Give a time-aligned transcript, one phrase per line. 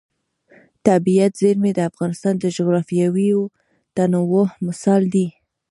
[0.85, 3.29] طبیعي زیرمې د افغانستان د جغرافیوي
[3.95, 5.27] تنوع مثال دی.